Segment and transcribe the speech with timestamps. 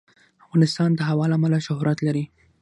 [0.45, 2.25] افغانستان د هوا له امله شهرت لري.